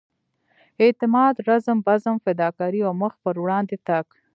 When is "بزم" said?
1.87-2.15